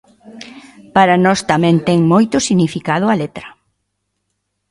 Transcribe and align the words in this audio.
Para 0.95 1.15
nós 1.25 1.39
tamén 1.51 1.75
ten 1.87 1.99
moito 2.13 2.37
significado 2.47 3.05
a 3.09 3.15
letra. 3.21 3.47